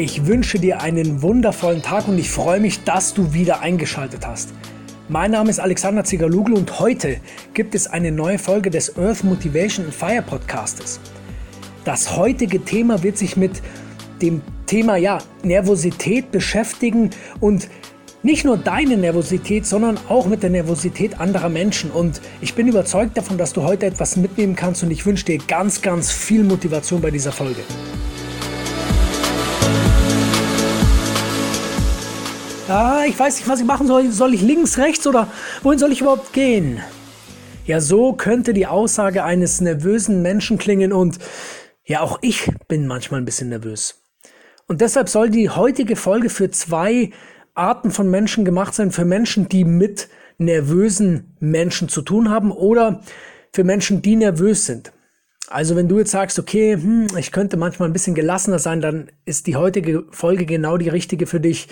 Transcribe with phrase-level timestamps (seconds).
[0.00, 4.50] Ich wünsche dir einen wundervollen Tag und ich freue mich, dass du wieder eingeschaltet hast.
[5.08, 7.16] Mein Name ist Alexander Zigaluglu und heute
[7.52, 11.00] gibt es eine neue Folge des Earth Motivation and Fire Podcastes.
[11.84, 13.60] Das heutige Thema wird sich mit
[14.22, 17.68] dem Thema ja, Nervosität beschäftigen und
[18.22, 21.90] nicht nur deine Nervosität, sondern auch mit der Nervosität anderer Menschen.
[21.90, 25.38] Und ich bin überzeugt davon, dass du heute etwas mitnehmen kannst und ich wünsche dir
[25.38, 27.62] ganz, ganz viel Motivation bei dieser Folge.
[32.68, 34.10] Ah, ich weiß nicht, was ich machen soll.
[34.10, 35.28] Soll ich links, rechts oder
[35.62, 36.80] wohin soll ich überhaupt gehen?
[37.64, 41.18] Ja, so könnte die Aussage eines nervösen Menschen klingen und
[41.84, 44.02] ja, auch ich bin manchmal ein bisschen nervös.
[44.66, 47.10] Und deshalb soll die heutige Folge für zwei
[47.54, 53.00] Arten von Menschen gemacht sein, für Menschen, die mit nervösen Menschen zu tun haben oder
[53.50, 54.92] für Menschen, die nervös sind.
[55.50, 59.10] Also wenn du jetzt sagst, okay, hm, ich könnte manchmal ein bisschen gelassener sein, dann
[59.24, 61.68] ist die heutige Folge genau die richtige für dich.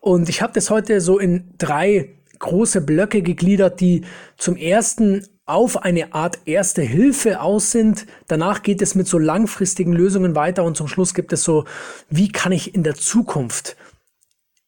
[0.00, 4.02] Und ich habe das heute so in drei große Blöcke gegliedert, die
[4.38, 8.06] zum ersten auf eine Art erste Hilfe aus sind.
[8.28, 11.64] Danach geht es mit so langfristigen Lösungen weiter und zum Schluss gibt es so,
[12.08, 13.76] wie kann ich in der Zukunft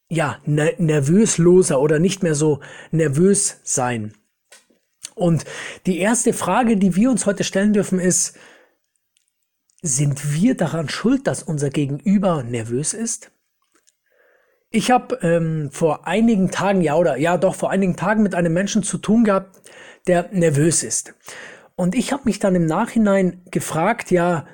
[0.09, 2.59] ja, ne nervösloser oder nicht mehr so
[2.91, 4.13] nervös sein.
[5.15, 5.45] Und
[5.85, 8.35] die erste Frage, die wir uns heute stellen dürfen, ist,
[9.81, 13.31] sind wir daran schuld, dass unser Gegenüber nervös ist?
[14.69, 18.53] Ich habe ähm, vor einigen Tagen, ja oder ja doch vor einigen Tagen mit einem
[18.53, 19.61] Menschen zu tun gehabt,
[20.07, 21.13] der nervös ist.
[21.75, 24.45] Und ich habe mich dann im Nachhinein gefragt, ja,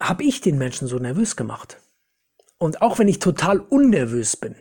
[0.00, 1.78] habe ich den Menschen so nervös gemacht?
[2.58, 4.54] Und auch wenn ich total unnervös bin,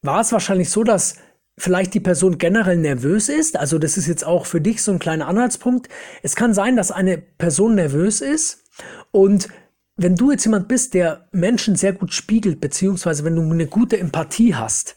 [0.00, 1.16] war es wahrscheinlich so, dass
[1.56, 3.56] vielleicht die Person generell nervös ist.
[3.56, 5.88] Also das ist jetzt auch für dich so ein kleiner Anhaltspunkt.
[6.22, 8.64] Es kann sein, dass eine Person nervös ist
[9.12, 9.48] und
[9.96, 13.98] wenn du jetzt jemand bist, der Menschen sehr gut spiegelt, beziehungsweise wenn du eine gute
[13.98, 14.96] Empathie hast,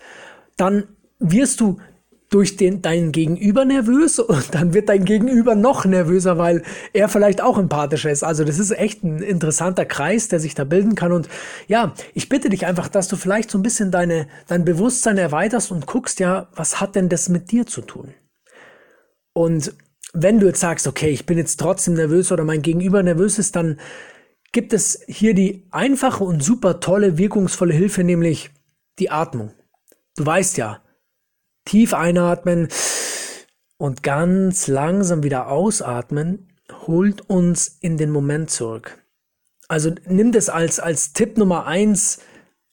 [0.56, 0.88] dann
[1.20, 1.78] wirst du
[2.30, 7.42] durch den, deinen Gegenüber nervös und dann wird dein Gegenüber noch nervöser, weil er vielleicht
[7.42, 8.24] auch empathischer ist.
[8.24, 11.14] Also das ist echt ein interessanter Kreis, der sich da bilden kann.
[11.14, 11.30] Und
[11.68, 15.72] ja, ich bitte dich einfach, dass du vielleicht so ein bisschen deine, dein Bewusstsein erweiterst
[15.72, 18.14] und guckst, ja, was hat denn das mit dir zu tun?
[19.34, 19.74] Und
[20.14, 23.56] wenn du jetzt sagst, okay, ich bin jetzt trotzdem nervös oder mein Gegenüber nervös ist,
[23.56, 23.80] dann
[24.52, 28.50] gibt es hier die einfache und super tolle, wirkungsvolle Hilfe, nämlich
[29.00, 29.52] die Atmung.
[30.16, 30.82] Du weißt ja,
[31.68, 32.70] Tief einatmen
[33.78, 36.48] und ganz langsam wieder ausatmen,
[36.88, 39.04] holt uns in den Moment zurück.
[39.68, 42.20] Also nimm das als, als Tipp Nummer eins,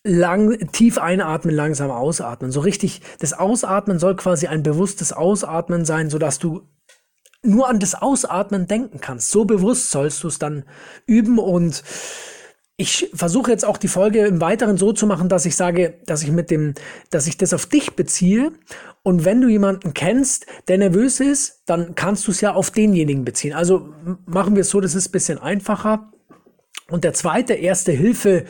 [0.05, 2.53] lang, tief einatmen, langsam ausatmen.
[2.53, 6.63] So richtig, das Ausatmen soll quasi ein bewusstes Ausatmen sein, sodass du
[7.43, 9.33] nur an das Ausatmen denken kannst.
[9.33, 10.65] So bewusst sollst du es dann
[11.07, 11.83] üben und
[12.77, 16.23] ich versuche jetzt auch die Folge im Weiteren so zu machen, dass ich sage, dass
[16.23, 16.75] ich mit dem,
[17.11, 18.53] dass ich das auf dich beziehe.
[19.03, 23.25] Und wenn du jemanden kennst, der nervös ist, dann kannst du es ja auf denjenigen
[23.25, 23.53] beziehen.
[23.53, 23.95] Also
[24.27, 26.13] machen wir es so, das ist ein bisschen einfacher.
[26.89, 28.45] Und der zweite erste Hilfe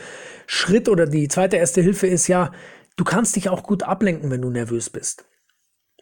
[0.47, 2.51] Schritt oder die zweite erste Hilfe ist ja,
[2.97, 5.25] du kannst dich auch gut ablenken, wenn du nervös bist.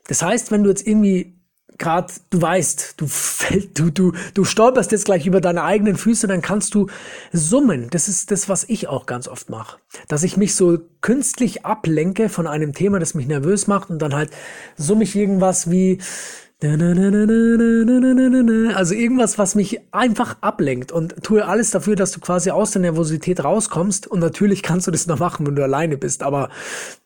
[0.07, 1.42] Das heißt, wenn du jetzt irgendwie
[1.77, 6.27] gerade, du weißt, du fällt, du, du, du stolperst jetzt gleich über deine eigenen Füße,
[6.27, 6.87] dann kannst du
[7.31, 7.89] summen.
[7.89, 9.77] Das ist das, was ich auch ganz oft mache.
[10.07, 14.13] Dass ich mich so künstlich ablenke von einem Thema, das mich nervös macht und dann
[14.13, 14.31] halt
[14.77, 15.99] summe ich irgendwas wie,
[16.63, 16.75] also
[18.95, 23.43] irgendwas, was mich einfach ablenkt und tue alles dafür, dass du quasi aus der Nervosität
[23.43, 24.07] rauskommst.
[24.07, 26.49] Und natürlich kannst du das noch machen, wenn du alleine bist, aber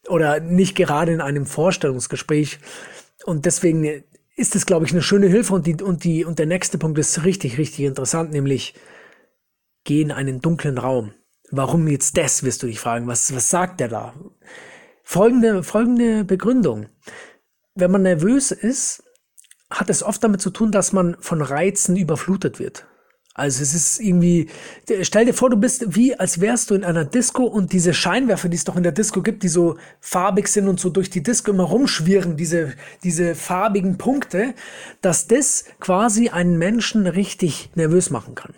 [0.08, 2.60] oder nicht gerade in einem Vorstellungsgespräch.
[3.26, 4.04] Und deswegen
[4.38, 6.98] ist es, glaube ich, eine schöne Hilfe und, die, und, die, und der nächste Punkt
[7.00, 8.76] ist richtig, richtig interessant, nämlich
[9.84, 11.14] geh in einen dunklen Raum.
[11.50, 13.08] Warum jetzt das, wirst du dich fragen.
[13.08, 14.14] Was, was sagt der da?
[15.04, 16.88] Folgende, folgende Begründung.
[17.74, 19.04] Wenn man nervös ist,
[19.72, 22.86] hat es oft damit zu tun, dass man von Reizen überflutet wird.
[23.38, 24.50] Also es ist irgendwie,
[25.04, 28.50] stell dir vor, du bist wie, als wärst du in einer Disco und diese Scheinwerfer,
[28.50, 31.22] die es doch in der Disco gibt, die so farbig sind und so durch die
[31.22, 32.74] Disco immer rumschwirren, diese,
[33.04, 34.56] diese farbigen Punkte,
[35.02, 38.56] dass das quasi einen Menschen richtig nervös machen kann.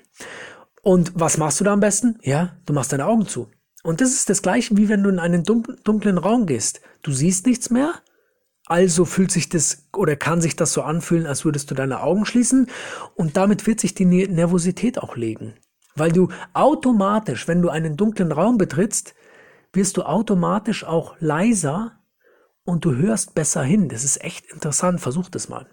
[0.82, 2.18] Und was machst du da am besten?
[2.24, 3.50] Ja, du machst deine Augen zu.
[3.84, 6.80] Und das ist das gleiche, wie wenn du in einen dunklen Raum gehst.
[7.02, 7.96] Du siehst nichts mehr,
[8.70, 12.26] also fühlt sich das oder kann sich das so anfühlen, als würdest du deine Augen
[12.26, 12.68] schließen
[13.16, 15.56] und damit wird sich die Nervosität auch legen.
[15.96, 19.16] Weil du automatisch, wenn du einen dunklen Raum betrittst,
[19.74, 22.00] wirst du automatisch auch leiser
[22.64, 23.90] und du hörst besser hin.
[23.90, 25.68] Das ist echt interessant, versuch das mal.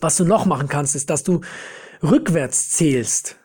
[0.00, 1.42] Was du noch machen kannst, ist, dass du
[2.02, 3.38] rückwärts zählst.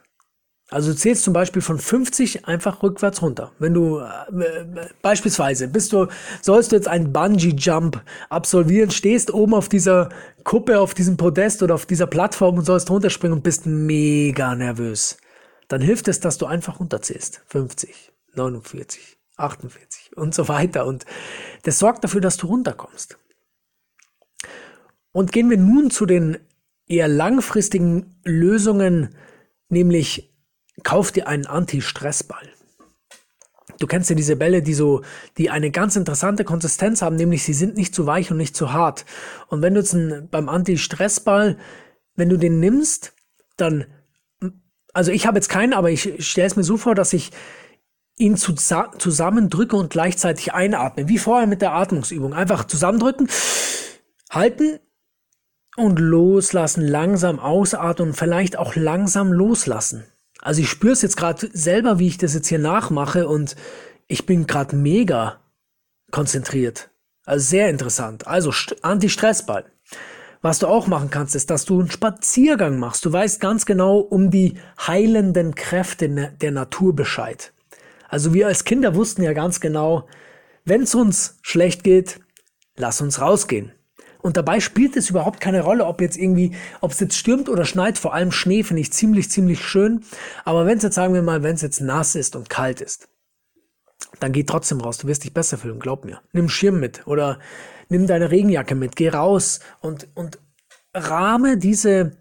[0.72, 3.52] Also du zählst zum Beispiel von 50 einfach rückwärts runter.
[3.58, 6.08] Wenn du äh, beispielsweise bist du,
[6.42, 10.10] sollst du jetzt einen Bungee-Jump absolvieren, stehst oben auf dieser
[10.44, 15.18] Kuppe, auf diesem Podest oder auf dieser Plattform und sollst runterspringen und bist mega nervös.
[15.70, 17.42] Dann hilft es, dass du einfach runterzählst.
[17.48, 20.86] 50, 49, 48 und so weiter.
[20.86, 21.06] Und
[21.64, 23.18] das sorgt dafür, dass du runterkommst.
[25.12, 26.38] Und gehen wir nun zu den
[26.88, 29.16] eher langfristigen Lösungen,
[29.70, 30.29] nämlich
[30.84, 32.50] kauf dir einen Anti-Stress-Ball.
[33.80, 35.04] Du kennst ja diese Bälle, die so,
[35.38, 38.74] die eine ganz interessante Konsistenz haben, nämlich sie sind nicht zu weich und nicht zu
[38.74, 39.06] hart.
[39.48, 41.58] Und wenn du jetzt einen, beim Anti-Stress-Ball,
[42.16, 43.14] wenn du den nimmst,
[43.56, 43.86] dann,
[44.94, 47.32] also ich habe jetzt keinen, aber ich stelle es mir so vor, dass ich
[48.18, 52.34] ihn zusammendrücke und gleichzeitig einatme, wie vorher mit der Atmungsübung.
[52.34, 53.30] Einfach zusammendrücken,
[54.30, 54.80] halten
[55.78, 60.04] und loslassen, langsam ausatmen und vielleicht auch langsam loslassen.
[60.42, 63.56] Also ich spüre es jetzt gerade selber, wie ich das jetzt hier nachmache und
[64.08, 65.40] ich bin gerade mega
[66.12, 66.90] konzentriert.
[67.26, 68.28] Also sehr interessant.
[68.28, 68.52] Also
[68.82, 69.66] Anti-Stressball.
[70.42, 73.06] Was du auch machen kannst, ist, dass du einen Spaziergang machst.
[73.06, 76.08] Du weißt ganz genau um die heilenden Kräfte
[76.42, 77.52] der Natur Bescheid.
[78.08, 80.08] Also wir als Kinder wussten ja ganz genau,
[80.64, 82.20] wenn es uns schlecht geht,
[82.78, 83.74] lass uns rausgehen.
[84.22, 86.52] Und dabei spielt es überhaupt keine Rolle, ob jetzt irgendwie,
[86.82, 87.98] ob es jetzt stürmt oder schneit.
[87.98, 90.04] Vor allem Schnee finde ich ziemlich, ziemlich schön.
[90.44, 93.08] Aber wenn es jetzt, sagen wir mal, wenn es jetzt nass ist und kalt ist,
[94.20, 94.98] dann geh trotzdem raus.
[94.98, 96.22] Du wirst dich besser fühlen, glaub mir.
[96.34, 97.40] Nimm Schirm mit oder
[97.88, 98.96] nimm deine Regenjacke mit.
[98.96, 100.40] Geh raus und, und
[100.94, 102.18] rahme diese,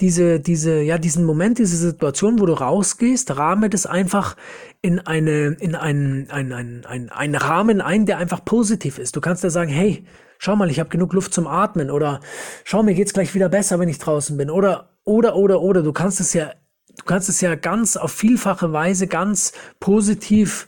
[0.00, 4.36] diese, diese, ja, diesen Moment, diese Situation, wo du rausgehst, rahme das einfach
[4.80, 9.16] in eine, in einen, einen, einen, einen, einen Rahmen ein, der einfach positiv ist.
[9.16, 10.04] Du kannst ja sagen, hey,
[10.42, 12.20] schau mal, ich habe genug Luft zum Atmen oder
[12.64, 15.92] schau, mir geht's gleich wieder besser, wenn ich draußen bin oder oder oder oder du
[15.92, 16.52] kannst es ja
[16.98, 20.66] du kannst es ja ganz auf vielfache Weise ganz positiv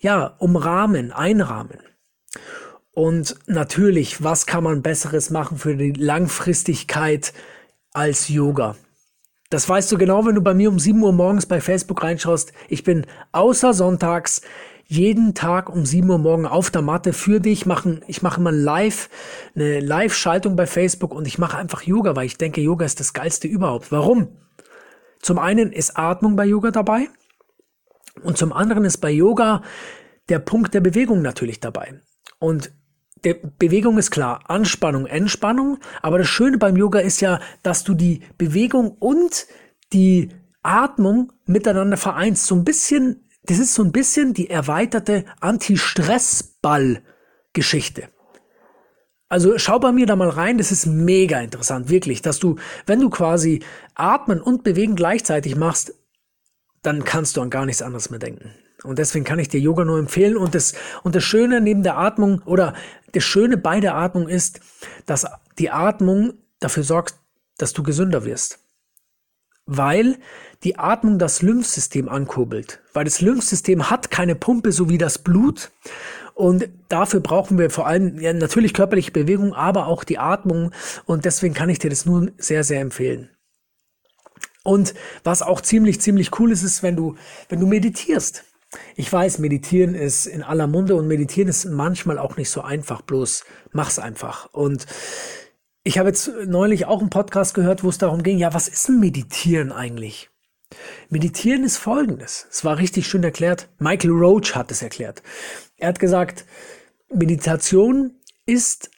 [0.00, 1.78] ja, umrahmen, einrahmen.
[2.90, 7.32] Und natürlich, was kann man besseres machen für die Langfristigkeit
[7.92, 8.76] als Yoga?
[9.50, 12.52] Das weißt du genau, wenn du bei mir um 7 Uhr morgens bei Facebook reinschaust.
[12.68, 14.40] Ich bin außer sonntags
[14.92, 18.02] jeden Tag um 7 Uhr morgen auf der Matte für dich machen.
[18.08, 19.08] Ich mache mal live,
[19.54, 23.14] eine Live-Schaltung bei Facebook und ich mache einfach Yoga, weil ich denke, Yoga ist das
[23.14, 23.90] geilste überhaupt.
[23.90, 24.36] Warum?
[25.22, 27.08] Zum einen ist Atmung bei Yoga dabei
[28.22, 29.62] und zum anderen ist bei Yoga
[30.28, 31.98] der Punkt der Bewegung natürlich dabei.
[32.38, 32.70] Und
[33.24, 37.94] der Bewegung ist klar, Anspannung, Entspannung, aber das Schöne beim Yoga ist ja, dass du
[37.94, 39.46] die Bewegung und
[39.94, 42.44] die Atmung miteinander vereinst.
[42.44, 48.08] So ein bisschen das ist so ein bisschen die erweiterte Anti-Stress-Ball-Geschichte.
[49.28, 52.56] Also schau bei mir da mal rein, das ist mega interessant, wirklich, dass du,
[52.86, 53.62] wenn du quasi
[53.94, 55.94] atmen und bewegen gleichzeitig machst,
[56.82, 58.52] dann kannst du an gar nichts anderes mehr denken.
[58.82, 60.36] Und deswegen kann ich dir Yoga nur empfehlen.
[60.36, 62.74] Und das, und das Schöne neben der Atmung oder
[63.12, 64.60] das Schöne bei der Atmung ist,
[65.06, 65.26] dass
[65.58, 67.14] die Atmung dafür sorgt,
[67.58, 68.58] dass du gesünder wirst.
[69.66, 70.18] Weil
[70.64, 72.80] die Atmung das Lymphsystem ankurbelt.
[72.92, 75.70] Weil das Lymphsystem hat keine Pumpe so wie das Blut.
[76.34, 80.72] Und dafür brauchen wir vor allem ja, natürlich körperliche Bewegung, aber auch die Atmung.
[81.04, 83.30] Und deswegen kann ich dir das nur sehr, sehr empfehlen.
[84.64, 84.94] Und
[85.24, 87.16] was auch ziemlich, ziemlich cool ist, ist, wenn du,
[87.48, 88.44] wenn du meditierst.
[88.96, 93.02] Ich weiß, meditieren ist in aller Munde und meditieren ist manchmal auch nicht so einfach,
[93.02, 94.48] bloß mach's einfach.
[94.52, 94.86] Und
[95.84, 98.88] ich habe jetzt neulich auch einen Podcast gehört, wo es darum ging, ja, was ist
[98.88, 100.30] ein Meditieren eigentlich?
[101.10, 102.46] Meditieren ist folgendes.
[102.50, 103.68] Es war richtig schön erklärt.
[103.78, 105.22] Michael Roach hat es erklärt.
[105.76, 106.46] Er hat gesagt,
[107.12, 108.14] Meditation
[108.46, 108.90] ist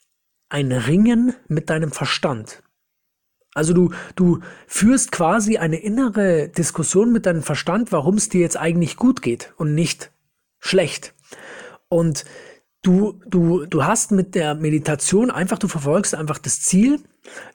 [0.48, 2.62] ein Ringen mit deinem Verstand.
[3.54, 8.56] Also du, du führst quasi eine innere Diskussion mit deinem Verstand, warum es dir jetzt
[8.56, 10.12] eigentlich gut geht und nicht
[10.58, 11.14] schlecht.
[11.88, 12.24] Und
[12.84, 17.00] du, du, du hast mit der Meditation einfach, du verfolgst einfach das Ziel,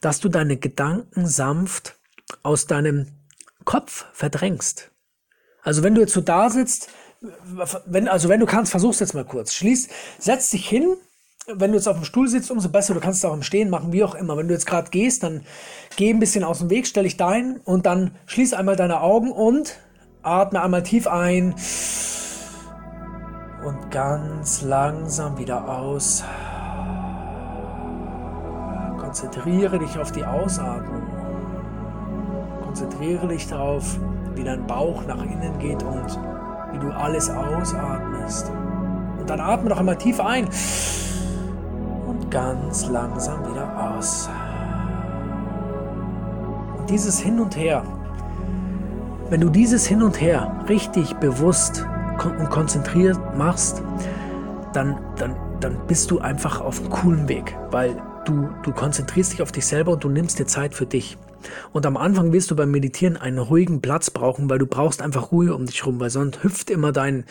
[0.02, 1.96] dass du deine Gedanken sanft
[2.44, 3.08] aus deinem
[3.64, 4.92] Kopf verdrängst.
[5.62, 6.90] Also wenn du jetzt so da sitzt,
[7.86, 9.54] wenn, also wenn du kannst, versuch's jetzt mal kurz.
[9.54, 10.96] Schließ, setz dich hin.
[11.52, 12.94] Wenn du jetzt auf dem Stuhl sitzt, umso besser.
[12.94, 14.38] Du kannst es auch im Stehen machen, wie auch immer.
[14.38, 15.44] Wenn du jetzt gerade gehst, dann
[15.96, 19.32] geh ein bisschen aus dem Weg, stell dich dahin und dann schließ einmal deine Augen
[19.32, 19.78] und
[20.22, 21.56] atme einmal tief ein
[23.66, 26.24] und ganz langsam wieder aus.
[28.98, 31.04] Konzentriere dich auf die Ausatmung.
[32.64, 34.00] Konzentriere dich darauf,
[34.36, 36.20] wie dein Bauch nach innen geht und
[36.72, 38.52] wie du alles ausatmest.
[39.20, 40.48] Und dann atme noch einmal tief ein
[42.08, 44.30] und ganz langsam wieder aus.
[46.78, 47.84] Und dieses Hin und Her
[49.30, 51.86] wenn du dieses Hin und Her richtig bewusst
[52.26, 53.82] und konzentriert machst,
[54.74, 59.42] dann, dann, dann bist du einfach auf einem coolen Weg, weil du, du konzentrierst dich
[59.42, 61.18] auf dich selber und du nimmst dir Zeit für dich.
[61.72, 65.32] Und am Anfang wirst du beim Meditieren einen ruhigen Platz brauchen, weil du brauchst einfach
[65.32, 67.24] Ruhe um dich rum, weil sonst hüpft immer dein,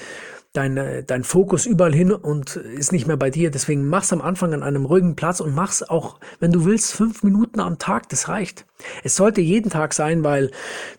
[0.52, 3.50] dein, dein Fokus überall hin und ist nicht mehr bei dir.
[3.50, 7.22] Deswegen mach's am Anfang an einem ruhigen Platz und mach's auch, wenn du willst, fünf
[7.22, 8.08] Minuten am Tag.
[8.08, 8.66] Das reicht.
[9.04, 10.50] Es sollte jeden Tag sein, weil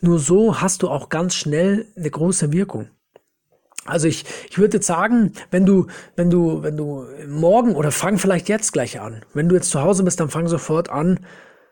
[0.01, 2.89] nur so hast du auch ganz schnell eine große Wirkung.
[3.89, 8.17] Also ich, ich würde jetzt sagen, wenn du, wenn du, wenn du morgen oder fang
[8.17, 9.21] vielleicht jetzt gleich an.
[9.33, 11.19] Wenn du jetzt zu Hause bist, dann fang sofort an,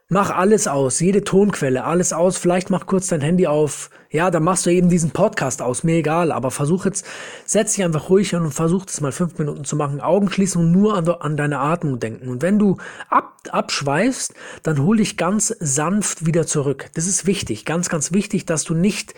[0.09, 2.38] Mach alles aus, jede Tonquelle, alles aus.
[2.38, 3.89] Vielleicht mach kurz dein Handy auf.
[4.09, 5.83] Ja, dann machst du eben diesen Podcast aus.
[5.83, 6.31] Mir egal.
[6.31, 7.05] Aber versuch jetzt,
[7.43, 10.00] setz dich einfach ruhig an und versuch das mal fünf Minuten zu machen.
[10.00, 12.29] Augen schließen und nur an, an deine Atmung denken.
[12.29, 12.77] Und wenn du
[13.09, 14.33] ab, abschweifst,
[14.63, 16.89] dann hol dich ganz sanft wieder zurück.
[16.93, 17.65] Das ist wichtig.
[17.65, 19.13] Ganz, ganz wichtig, dass du nicht,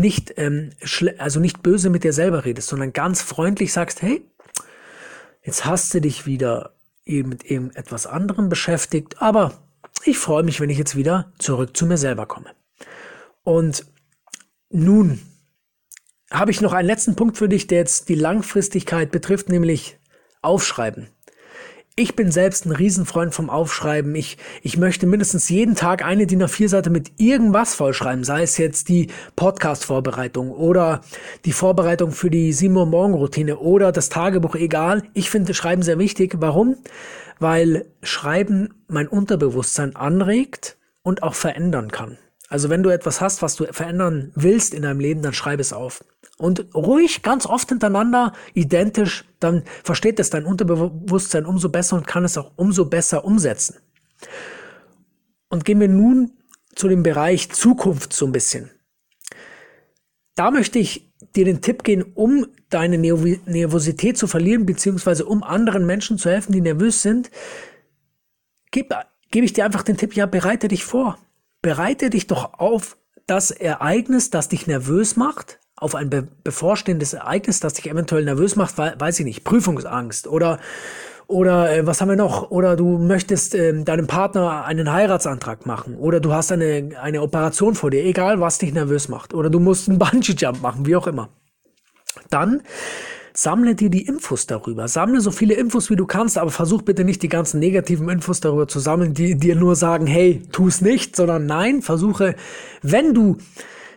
[0.00, 0.70] nicht, ähm,
[1.18, 4.22] also nicht böse mit dir selber redest, sondern ganz freundlich sagst, hey,
[5.42, 9.52] jetzt hast du dich wieder eben mit eben etwas anderem beschäftigt, aber
[10.04, 12.50] ich freue mich, wenn ich jetzt wieder zurück zu mir selber komme.
[13.42, 13.86] Und
[14.70, 15.20] nun
[16.30, 19.98] habe ich noch einen letzten Punkt für dich, der jetzt die Langfristigkeit betrifft, nämlich
[20.42, 21.08] Aufschreiben.
[22.00, 24.14] Ich bin selbst ein Riesenfreund vom Aufschreiben.
[24.14, 28.88] Ich, ich möchte mindestens jeden Tag eine DIN A4-Seite mit irgendwas vollschreiben, sei es jetzt
[28.88, 31.02] die Podcast-Vorbereitung oder
[31.44, 35.02] die Vorbereitung für die 7 Uhr Morgen-Routine oder das Tagebuch, egal.
[35.12, 36.36] Ich finde Schreiben sehr wichtig.
[36.38, 36.76] Warum?
[37.40, 42.18] weil Schreiben mein Unterbewusstsein anregt und auch verändern kann.
[42.50, 45.72] Also wenn du etwas hast, was du verändern willst in deinem Leben, dann schreib es
[45.72, 46.04] auf.
[46.36, 52.24] Und ruhig, ganz oft hintereinander, identisch, dann versteht es dein Unterbewusstsein umso besser und kann
[52.24, 53.76] es auch umso besser umsetzen.
[55.48, 56.32] Und gehen wir nun
[56.74, 58.70] zu dem Bereich Zukunft so ein bisschen.
[60.34, 65.86] Da möchte ich dir den Tipp geben, um deine Nervosität zu verlieren, beziehungsweise um anderen
[65.86, 67.30] Menschen zu helfen, die nervös sind,
[68.72, 68.96] gebe
[69.30, 71.16] geb ich dir einfach den Tipp, ja, bereite dich vor.
[71.62, 77.60] Bereite dich doch auf das Ereignis, das dich nervös macht, auf ein be bevorstehendes Ereignis,
[77.60, 80.58] das dich eventuell nervös macht, weil, weiß ich nicht, Prüfungsangst oder
[81.30, 82.50] oder äh, was haben wir noch?
[82.50, 85.96] Oder du möchtest äh, deinem Partner einen Heiratsantrag machen.
[85.96, 89.32] Oder du hast eine, eine Operation vor dir, egal was dich nervös macht.
[89.32, 91.28] Oder du musst einen Bungee-Jump machen, wie auch immer.
[92.30, 92.62] Dann
[93.42, 94.86] sammle dir die Infos darüber.
[94.86, 98.40] Sammle so viele Infos, wie du kannst, aber versuch bitte nicht die ganzen negativen Infos
[98.40, 102.36] darüber zu sammeln, die dir nur sagen, hey, tu es nicht, sondern nein, versuche,
[102.82, 103.38] wenn du,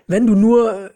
[0.07, 0.91] wenn du nur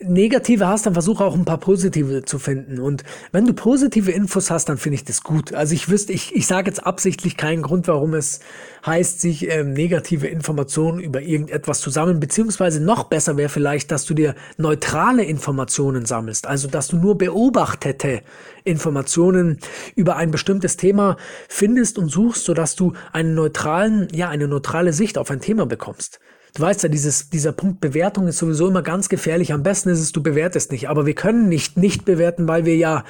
[0.00, 2.78] negative hast, dann versuche auch ein paar positive zu finden.
[2.78, 3.02] Und
[3.32, 5.52] wenn du positive Infos hast, dann finde ich das gut.
[5.52, 8.38] Also ich wüsste, ich, ich sage jetzt absichtlich keinen Grund, warum es
[8.86, 14.04] heißt, sich ähm, negative Informationen über irgendetwas zu sammeln, beziehungsweise noch besser wäre vielleicht, dass
[14.04, 16.46] du dir neutrale Informationen sammelst.
[16.46, 18.22] Also dass du nur beobachtete
[18.62, 19.58] Informationen
[19.96, 21.16] über ein bestimmtes Thema
[21.48, 26.20] findest und suchst, sodass du einen neutralen, ja, eine neutrale Sicht auf ein Thema bekommst.
[26.58, 29.52] Du weißt ja, dieses, dieser Punkt Bewertung ist sowieso immer ganz gefährlich.
[29.52, 30.88] Am besten ist es, du bewertest nicht.
[30.88, 33.04] Aber wir können nicht nicht bewerten, weil wir ja,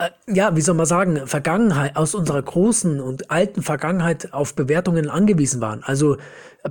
[0.00, 5.08] äh, ja, wie soll man sagen, Vergangenheit, aus unserer großen und alten Vergangenheit auf Bewertungen
[5.08, 5.84] angewiesen waren.
[5.84, 6.16] Also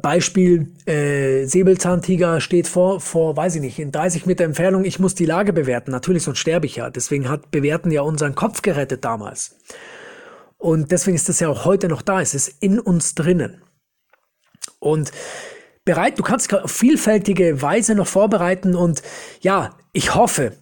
[0.01, 5.15] Beispiel, äh, Säbelzahntiger steht vor, vor, weiß ich nicht, in 30 Meter Entfernung, ich muss
[5.15, 5.91] die Lage bewerten.
[5.91, 6.89] Natürlich, sonst sterbe ich ja.
[6.89, 9.55] Deswegen hat Bewerten ja unseren Kopf gerettet damals.
[10.57, 12.19] Und deswegen ist das ja auch heute noch da.
[12.19, 13.61] Es ist in uns drinnen.
[14.79, 15.13] Und
[15.89, 19.01] bereit, du kannst auf vielfältige Weise noch vorbereiten und
[19.41, 20.55] ja, ich hoffe,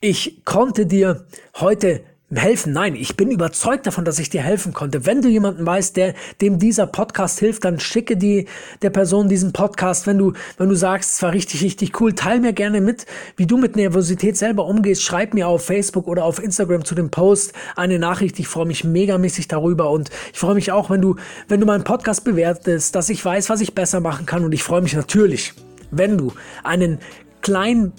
[0.00, 1.28] ich konnte dir
[1.60, 2.02] heute
[2.34, 2.72] helfen.
[2.72, 5.06] Nein, ich bin überzeugt davon, dass ich dir helfen konnte.
[5.06, 8.46] Wenn du jemanden weißt, der dem dieser Podcast hilft, dann schicke die
[8.82, 10.08] der Person diesen Podcast.
[10.08, 13.06] Wenn du wenn du sagst, es war richtig richtig cool, teil mir gerne mit,
[13.36, 15.02] wie du mit Nervosität selber umgehst.
[15.02, 18.40] Schreib mir auf Facebook oder auf Instagram zu dem Post eine Nachricht.
[18.40, 21.16] Ich freue mich megamäßig darüber und ich freue mich auch, wenn du
[21.46, 24.64] wenn du meinen Podcast bewertest, dass ich weiß, was ich besser machen kann und ich
[24.64, 25.54] freue mich natürlich
[25.90, 26.32] wenn du
[26.64, 26.98] einen
[27.46, 27.92] klein,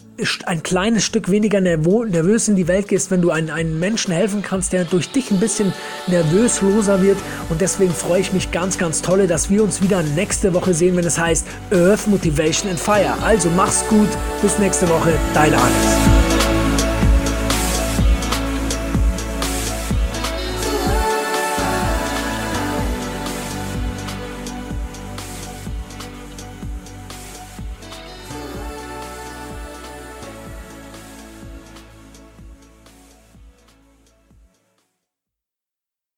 [0.45, 4.41] ein kleines Stück weniger nervös in die Welt gehst, wenn du einen, einen Menschen helfen
[4.41, 5.71] kannst, der durch dich ein bisschen
[6.07, 7.17] nervösloser wird.
[7.49, 10.97] Und deswegen freue ich mich ganz, ganz tolle, dass wir uns wieder nächste Woche sehen,
[10.97, 13.15] wenn es heißt Earth Motivation and Fire.
[13.23, 14.09] Also mach's gut,
[14.41, 16.26] bis nächste Woche, dein Alex.